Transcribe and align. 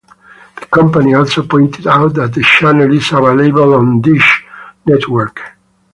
The 0.59 0.65
company 0.65 1.13
also 1.13 1.45
pointed 1.45 1.85
out 1.85 2.15
that 2.15 2.33
the 2.33 2.41
channel 2.41 2.91
is 2.91 3.11
available 3.11 3.75
on 3.75 4.01
Dish 4.01 4.43
Network. 4.83 5.39